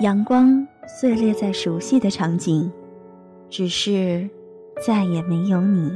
[0.00, 2.72] 阳光碎裂在熟悉的场景，
[3.50, 4.26] 只是
[4.86, 5.94] 再也没有你。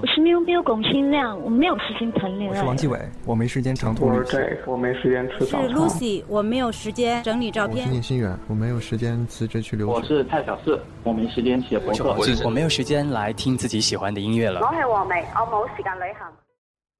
[0.00, 2.56] 我是喵喵龚新亮，我没有时间谈恋爱。
[2.56, 2.96] 我是王继伟，
[3.26, 4.40] 我没时间长途旅行。
[4.64, 5.68] 我没时间吃早餐。
[5.68, 7.78] 是 Lucy，我没有时间整理照片。
[7.78, 9.92] 我是聂心远，我没有时间辞职去留学。
[9.92, 12.16] 我是蔡小四，我没时间写博客。
[12.44, 14.60] 我没有时间来听自己喜欢的音乐了。
[14.60, 16.28] 我是王梅，我冇时间旅行。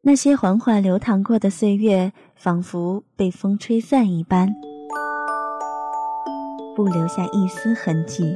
[0.02, 4.48] 那些缓缓流淌过的岁月，仿佛被风吹散一般，
[6.74, 8.34] 不留下一丝痕迹。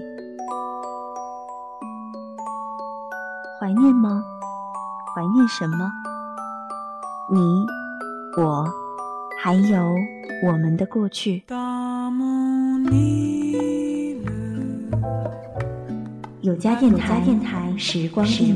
[3.59, 4.23] 怀念吗？
[5.17, 5.91] 怀念什么？
[7.33, 7.41] 你、
[8.37, 8.67] 我，
[9.43, 9.91] 还有
[10.47, 11.45] 我们的过去。
[16.43, 18.53] 有家电台，电台时光一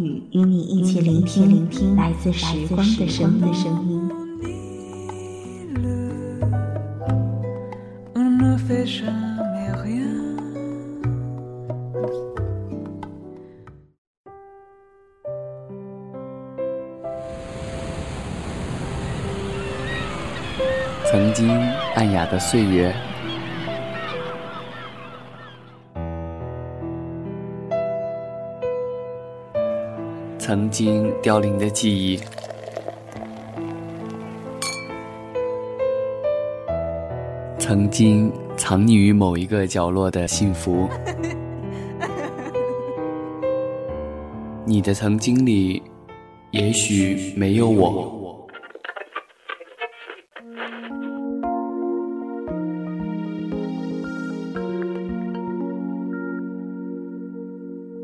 [0.00, 3.40] 语，与你一起聆听聆听来自时光的声
[3.88, 4.10] 音。
[21.10, 21.48] 曾经
[21.94, 22.92] 暗哑的岁月，
[30.46, 32.20] 曾经凋零的记忆，
[37.58, 40.86] 曾经藏匿于某一个角落的幸福，
[44.66, 45.82] 你的曾经里，
[46.50, 48.46] 也许没有我。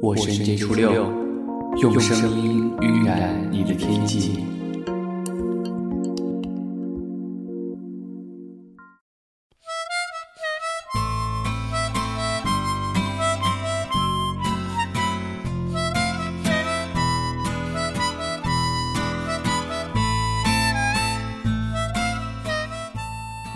[0.00, 1.04] 我是 J 初六，
[1.80, 4.44] 用声音晕染你的天际。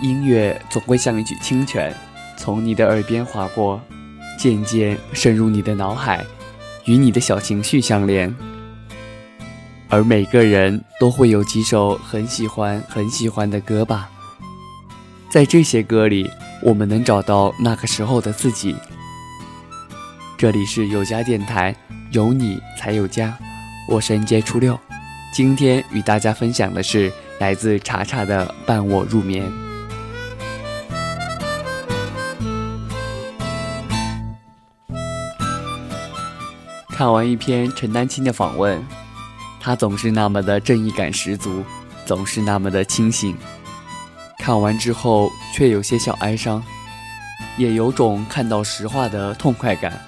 [0.01, 1.95] 音乐总会像一曲清泉，
[2.35, 3.79] 从你的耳边划过，
[4.39, 6.25] 渐渐渗入你的脑海。
[6.85, 8.33] 与你的小情绪相连，
[9.89, 14.09] 而每个人都会有几首很喜欢、很喜欢的歌吧。
[15.29, 16.29] 在这些歌里，
[16.61, 18.75] 我们能找到那个时候的自己。
[20.37, 21.75] 这里是有家电台，
[22.11, 23.35] 有你才有家。
[23.89, 24.79] 我是 N J 初六，
[25.33, 29.43] 今天与大家分享的是来自查查的《伴我入眠》。
[36.95, 38.81] 看完一篇陈丹青的访问，
[39.59, 41.61] 他总是那么的正义感十足，
[42.05, 43.35] 总是那么的清醒。
[44.39, 46.63] 看完之后却有些小哀伤，
[47.57, 50.01] 也有种看到实话的痛快感。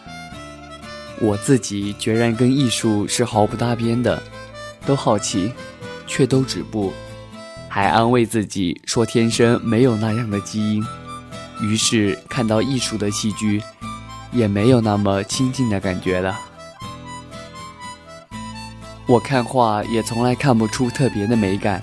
[1.20, 4.24] 我自己决然跟艺术是毫不搭边的，
[4.86, 5.52] 都好奇，
[6.08, 6.94] 却都止步，
[7.68, 10.86] 还安慰自己说天生没有那样的基因。
[11.60, 13.62] 于是看到艺术的戏剧，
[14.32, 16.40] 也没有那么亲近的感觉了。
[19.08, 21.82] 我看画也从来看不出特别的美感，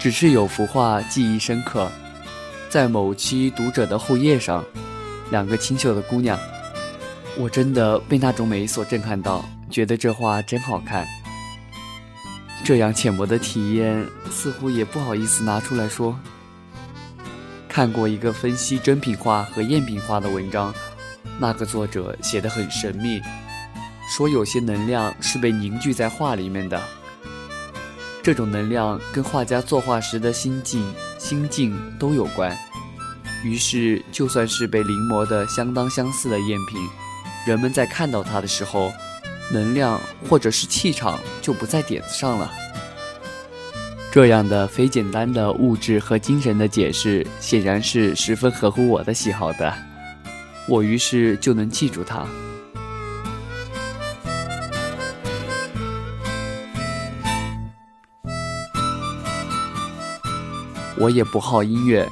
[0.00, 1.88] 只是有幅画记忆深刻，
[2.68, 4.64] 在某期读者的后页上，
[5.30, 6.36] 两个清秀的姑娘，
[7.38, 11.06] 我真的被那种美所震撼到，觉得这画真好看。
[12.64, 16.18] 这样浅薄的体验，似乎也不好意思拿出来说。
[17.68, 20.74] 看过一个分析真品画和赝品画的文章，
[21.38, 23.22] 那个作者写的很神秘。
[24.10, 26.82] 说有些能量是被凝聚在画里面的，
[28.24, 30.84] 这种能量跟画家作画时的心境、
[31.16, 32.54] 心境都有关。
[33.44, 36.80] 于是，就算是被临摹的相当相似的赝品，
[37.46, 38.92] 人们在看到它的时候，
[39.52, 42.50] 能量或者是气场就不在点子上了。
[44.10, 49.72] 这样的非简单的物质和精神的解释，显然是十分合乎我的喜好的。
[50.66, 52.26] 我于是就能记住它。
[61.00, 62.06] 我也不好音乐，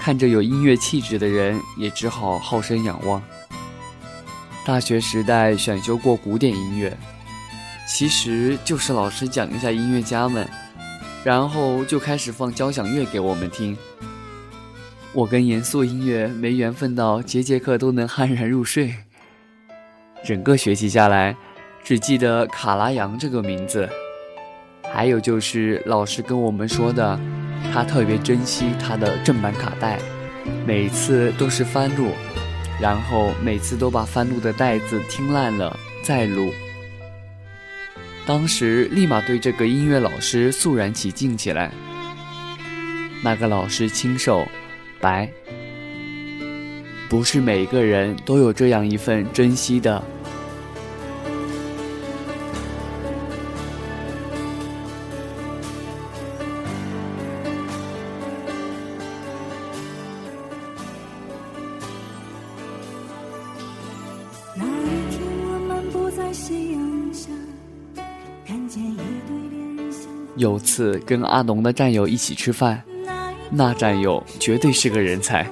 [0.00, 3.22] 看着有音乐气质的人，也只好好生仰望。
[4.64, 6.98] 大学时代选修过古典音乐，
[7.88, 10.44] 其实就是老师讲一下音乐家们，
[11.22, 13.76] 然后就开始放交响乐给我们听。
[15.12, 18.92] 我跟严肃音乐没缘分到节节课都能酣然入睡。
[20.24, 21.36] 整个学期下来，
[21.84, 23.88] 只记得卡拉扬这个名字，
[24.92, 27.16] 还有就是老师跟我们说的。
[27.76, 29.98] 他特别珍惜他的正版卡带，
[30.66, 32.08] 每次都是翻录，
[32.80, 36.50] 然后每次都把翻录的带子听烂了再录。
[38.24, 41.70] 当时立马对这个音乐老师肃然起敬起来。
[43.22, 44.48] 那个老师清瘦、
[44.98, 45.28] 白，
[47.10, 50.02] 不是每个人都有这样一份珍惜的。
[70.36, 72.82] 有次跟阿农的战友一起吃饭，
[73.50, 75.46] 那战友绝对是个人才。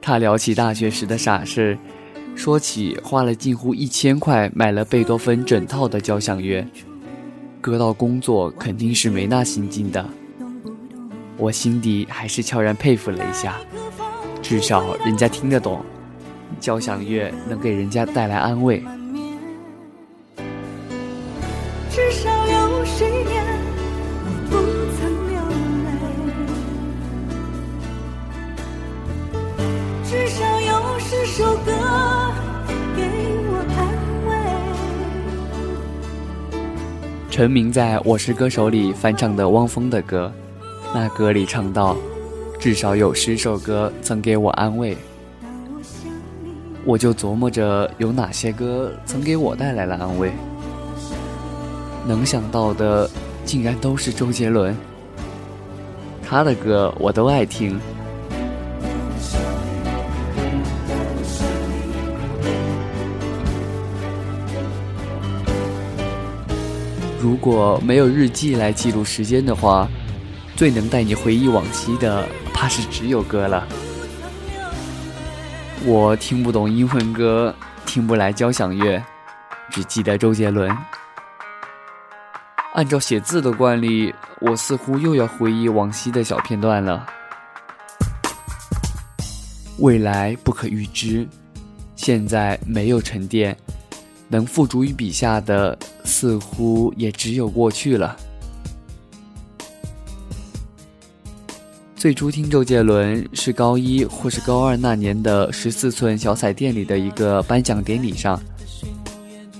[0.00, 1.78] 他聊起大学时的傻事，
[2.36, 6.66] 说起花了近乎一千块买了贝多芬整套的交响乐，
[7.60, 10.04] 搁到工作肯定是没那心境的。
[11.38, 13.56] 我心底还是悄然佩服了一下，
[14.42, 15.82] 至少人家听得懂，
[16.60, 18.84] 交响乐能给人家带来安慰。
[37.34, 40.32] 陈明在我是歌手里翻唱的汪峰的歌，
[40.94, 41.96] 那歌里唱到
[42.60, 44.96] ：“至少有十首歌曾给我安慰。”
[46.86, 50.30] 我就琢磨着有哪些歌曾给我带来了安慰，
[52.06, 53.10] 能想到的
[53.44, 54.72] 竟然都是周杰伦。
[56.24, 57.80] 他的歌我都爱听。
[67.24, 69.88] 如果没有日记来记录时间的话，
[70.56, 73.66] 最能带你回忆往昔的，怕是只有歌了。
[75.86, 77.54] 我听不懂英文歌，
[77.86, 79.02] 听不来交响乐，
[79.70, 80.70] 只记得周杰伦。
[82.74, 87.06] 按照写字的惯例，我似乎又要回忆往昔的小片段了。
[89.78, 91.26] 未来不可预知，
[91.96, 93.56] 现在没有沉淀。
[94.28, 98.16] 能付诸于笔下的，似乎也只有过去了。
[101.96, 108.38] 最初听周杰伦是高一或是高二那年的十四寸小彩电里的一个颁奖典礼上，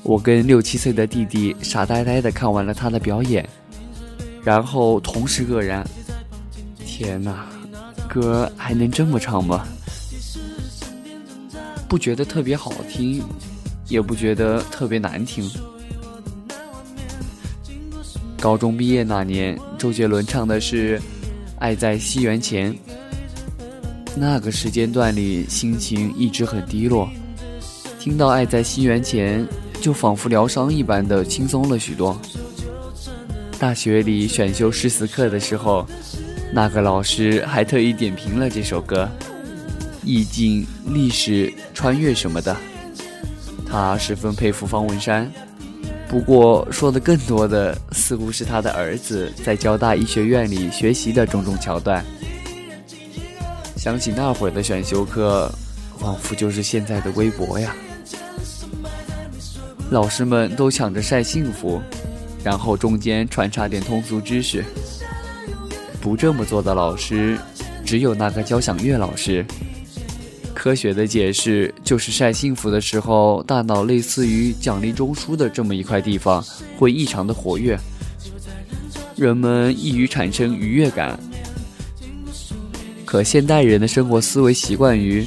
[0.02, 3.48] 我跟六七岁的弟弟傻呆呆的看完了他的表演，
[4.42, 5.82] 然后同时愕然：
[6.84, 7.46] 天哪，
[8.06, 9.66] 歌还能这么唱吗？
[11.88, 13.22] 不觉得特别好听。
[13.94, 15.48] 也不觉得特别难听。
[18.40, 20.98] 高中毕业那年，周杰伦唱的是
[21.60, 22.72] 《爱在西元前》。
[24.16, 27.08] 那个时间段里，心情一直很低落，
[28.00, 29.46] 听到《爱在西元前》，
[29.80, 32.20] 就仿佛疗伤一般的轻松了许多。
[33.58, 35.86] 大学里选修诗词课的时候，
[36.52, 39.08] 那个老师还特意点评了这首歌，
[40.04, 42.56] 意境、历史、穿越什么的。
[43.74, 45.28] 他十分佩服方文山，
[46.08, 52.04] 不过说的更多的似乎是他的儿子在交大医学院里学习的种种桥段。
[53.76, 55.52] 想起那会儿的选修课，
[55.98, 57.74] 仿佛就是现在的微博呀。
[59.90, 61.82] 老师们都抢着晒幸福，
[62.44, 64.64] 然后中间穿插点通俗知识。
[66.00, 67.36] 不这么做的老师，
[67.84, 69.44] 只有那个交响乐老师。
[70.64, 76.42] 科学的解释就是晒幸福的时候，大脑类似于奖励中枢的这么一块地方
[76.78, 77.78] 会异常的活跃，
[79.14, 81.20] 人们易于产生愉悦感。
[83.04, 85.26] 可现代人的生活思维习惯于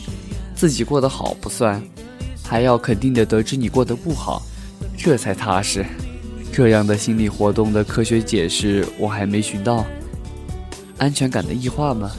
[0.56, 1.80] 自己过得好不算，
[2.44, 4.42] 还要肯定的得知你过得不好，
[4.98, 5.86] 这才踏实。
[6.52, 9.86] 这样的心理活动的科学解释我还没寻到，
[10.98, 12.12] 安全感的异化吗？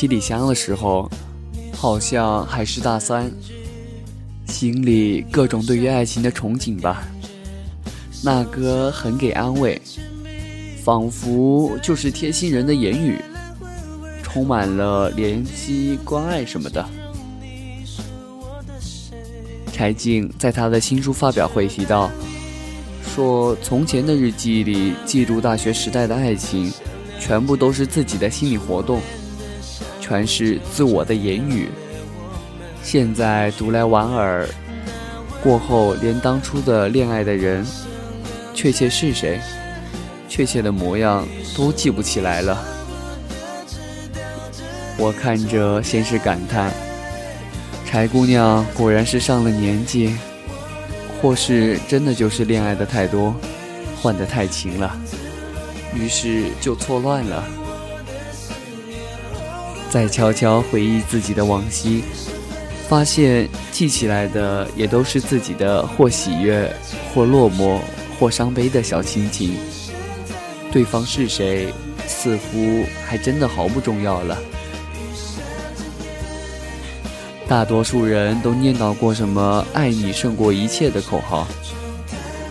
[0.00, 1.10] 七里香》的时候，
[1.76, 3.30] 好像还是大三，
[4.46, 7.02] 心里各种对于爱情的憧憬吧。
[8.24, 9.78] 那歌很给安慰，
[10.82, 13.18] 仿佛就是贴心人的言语，
[14.22, 16.82] 充满了怜惜、关爱什么的。
[19.70, 22.10] 柴静在他的新书发表会提到，
[23.14, 26.72] 说从前的日记里记录大学时代的爱情，
[27.18, 28.98] 全部都是自己的心理活动，
[30.10, 31.68] 全是自我的言语。
[32.82, 34.44] 现在读来莞尔，
[35.40, 37.64] 过后连当初的恋爱的人，
[38.52, 39.40] 确切是谁，
[40.28, 41.24] 确切的模样
[41.56, 42.58] 都记不起来了。
[44.98, 46.72] 我看着，先是感叹。
[47.86, 50.16] 柴姑娘果然是上了年纪，
[51.22, 53.32] 或是真的就是恋爱的太多，
[54.02, 54.92] 换得太勤了，
[55.94, 57.44] 于是就错乱了。
[59.90, 62.04] 再悄悄回忆自己的往昔，
[62.88, 66.72] 发现记起来的也都是自己的或喜悦、
[67.12, 67.80] 或落寞、
[68.18, 69.56] 或伤悲的小心情。
[70.70, 71.74] 对方是谁，
[72.06, 74.38] 似乎还真的毫不重要了。
[77.48, 81.48] 大多数人都念叨过什么“爱你胜过一切”的口号。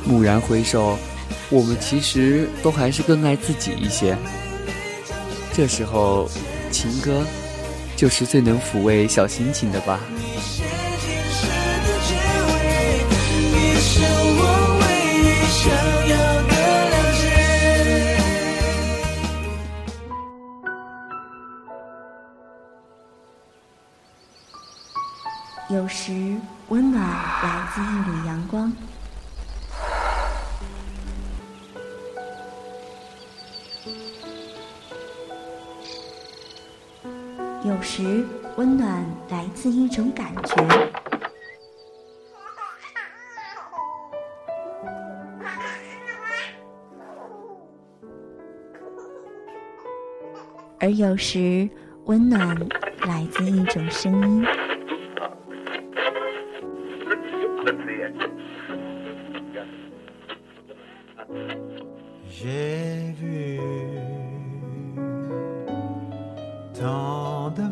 [0.05, 0.97] 蓦然回首，
[1.49, 4.17] 我们其实都还是更爱自己一些。
[5.53, 6.29] 这时候，
[6.71, 7.25] 情歌
[7.95, 9.99] 就是最能抚慰小心情的吧。
[25.69, 26.11] 有时
[26.69, 28.73] 温暖来自一缕阳光，
[38.01, 38.25] 时
[38.55, 40.55] 温暖来自一种感觉，
[50.79, 51.69] 而有时
[52.05, 52.57] 温暖
[53.05, 54.47] 来自一种声音。
[67.59, 67.65] 有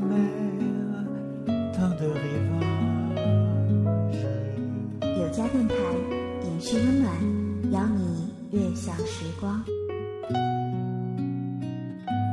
[5.30, 5.74] 家电台
[6.44, 7.14] 延续温暖，
[7.72, 9.64] 邀你悦享时光。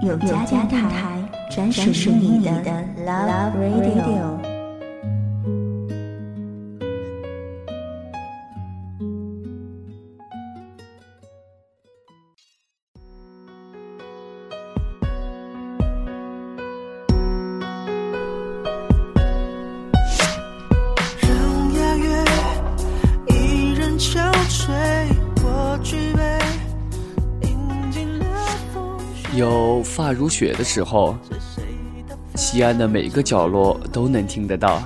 [0.03, 2.51] 有家电台专属于你的
[3.07, 4.34] Love Radio。
[29.45, 31.15] 有发如雪的时候，
[32.35, 34.83] 西安的每个角落都能听得到。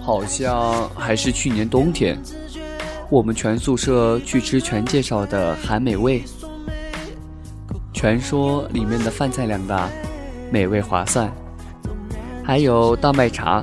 [0.00, 2.16] 好像还是去年冬天，
[3.10, 6.22] 我们全宿舍去吃全介绍的韩美味。
[7.92, 9.88] 全说里面的饭菜量大，
[10.52, 11.28] 美味划算，
[12.44, 13.62] 还有大麦茶。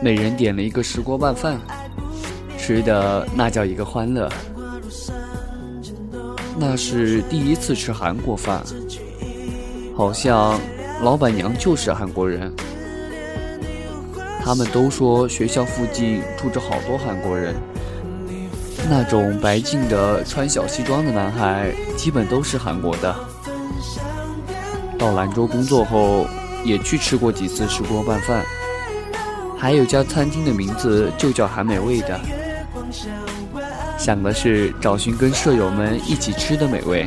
[0.00, 1.58] 每人点了一个石锅拌饭，
[2.56, 4.28] 吃的那叫一个欢乐。
[6.60, 8.62] 那是第一次吃韩国饭，
[9.96, 10.60] 好像
[11.02, 12.52] 老板娘就是韩国人。
[14.44, 17.54] 他们都说学校附近住着好多韩国人，
[18.90, 23.14] 那种白净的穿小西装的男孩，基本都是韩国的。
[24.98, 26.26] 到兰州工作后，
[26.64, 28.44] 也去吃过几次石锅拌饭，
[29.56, 32.20] 还有家餐厅的名字就叫韩美味的。
[34.08, 37.06] 想的是找寻跟舍友们一起吃的美味，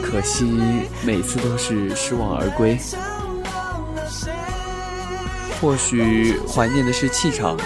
[0.00, 0.48] 可惜
[1.04, 2.78] 每次都是失望而归。
[5.60, 7.56] 或许怀念的是气场，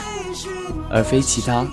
[0.90, 1.66] 而非其他。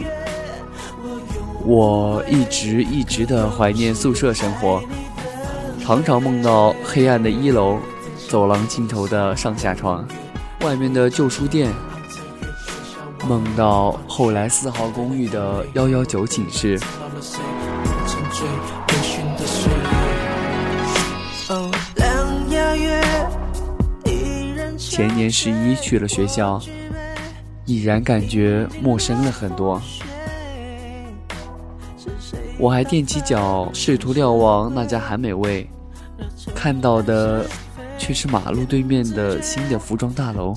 [1.63, 4.83] 我一直一直的怀念宿舍生活，
[5.81, 7.77] 常常梦到黑暗的一楼，
[8.27, 10.05] 走廊尽头的上下床，
[10.65, 11.71] 外面的旧书店。
[13.29, 16.79] 梦到后来四号公寓的幺幺九寝室。
[24.79, 26.59] 前年十一去了学校，
[27.67, 29.79] 已然感觉陌生了很多。
[32.57, 35.69] 我还踮起脚试图瞭望那家韩美味，
[36.55, 37.45] 看到的
[38.00, 40.55] 却是马路对面的新的服装大楼。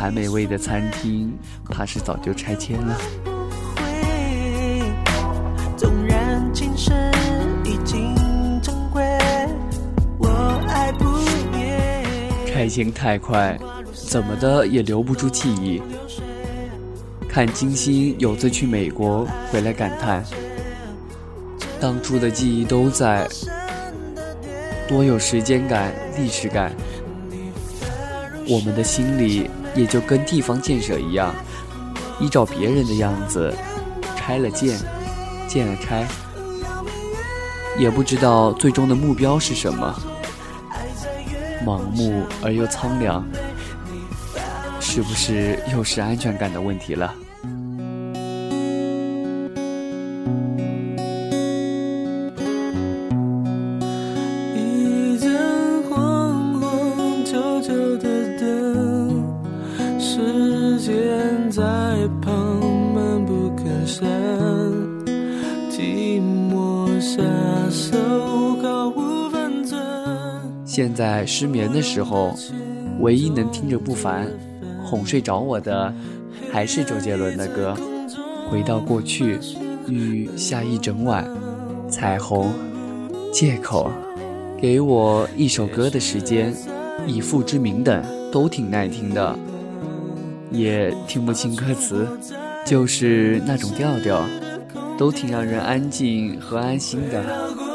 [0.00, 1.30] 还没味的餐厅，
[1.68, 2.96] 怕是早就拆迁了。
[12.46, 13.58] 拆迁太快，
[13.92, 15.82] 怎么的也留不住记忆。
[17.28, 20.24] 看金星有次去美国回来感叹，
[21.78, 23.28] 当初的记忆都在，
[24.88, 26.72] 多有时间感、历史感。
[28.48, 29.48] 我们的心里
[29.80, 31.34] 也就跟地方建设一样，
[32.20, 33.50] 依照别人的样子，
[34.14, 34.78] 拆了建，
[35.48, 36.06] 建了拆，
[37.78, 39.98] 也不知道最终的目标是什么，
[41.64, 43.24] 盲目而又苍凉，
[44.80, 47.14] 是不是又是安全感的问题了？
[70.80, 72.34] 现在失眠的时候，
[73.00, 74.26] 唯一能听着不烦、
[74.82, 75.92] 哄睡着我的，
[76.50, 77.76] 还是周杰伦的歌。
[78.48, 79.38] 回到过去，
[79.86, 81.28] 雨下一整晚，
[81.86, 82.50] 彩虹，
[83.30, 83.90] 借口，
[84.58, 86.50] 给我一首歌的时间，
[87.06, 89.38] 以父之名等都挺耐听的，
[90.50, 92.08] 也听不清歌词，
[92.64, 94.24] 就是那种调调，
[94.96, 97.69] 都挺让人安静和安心的。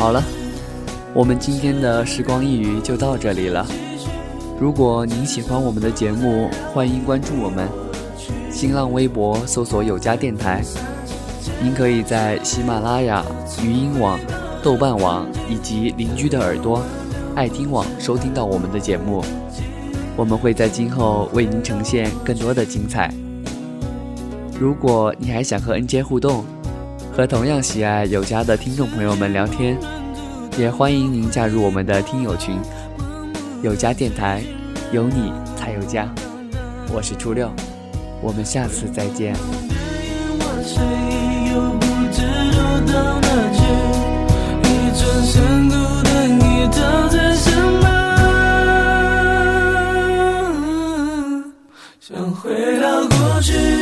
[0.00, 0.24] 好了，
[1.12, 3.66] 我们今天的时光一语就到这里了。
[4.58, 7.68] 如果您喜欢我们的节目，欢迎关注我们。
[8.50, 10.62] 新浪微博搜索“有家电台”，
[11.62, 13.22] 您可以在喜马拉雅、
[13.62, 14.18] 语音网、
[14.62, 16.82] 豆瓣网以及邻居的耳朵、
[17.34, 19.22] 爱听网收听到我们的节目。
[20.16, 23.12] 我们会在今后为您呈现更多的精彩。
[24.58, 26.42] 如果你还想和 NJ 互动，
[27.20, 29.78] 和同样喜爱有家的听众朋友们聊天，
[30.56, 32.58] 也欢迎您加入我们的听友群。
[33.62, 34.42] 有家电台，
[34.90, 36.08] 有你才有家。
[36.90, 37.50] 我是初六，
[38.22, 39.34] 我们下次再见。
[52.00, 53.79] 想回到过去。